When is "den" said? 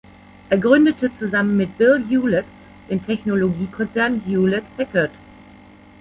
2.89-3.05